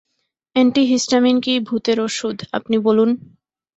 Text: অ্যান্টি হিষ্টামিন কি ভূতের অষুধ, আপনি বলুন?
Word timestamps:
অ্যান্টি 0.55 0.83
হিষ্টামিন 0.91 1.37
কি 1.45 1.53
ভূতের 1.67 1.97
অষুধ, 1.99 2.37
আপনি 2.57 2.75
বলুন? 2.87 3.09